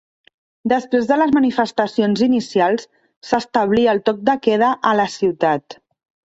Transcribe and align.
Després 0.71 1.03
de 1.11 1.17
les 1.21 1.33
manifestacions 1.35 2.25
inicials, 2.29 2.89
s'establí 3.29 3.87
el 3.95 4.03
toc 4.11 4.27
de 4.33 4.39
queda 4.49 4.75
a 4.93 4.99
la 5.05 5.09
ciutat. 5.21 5.81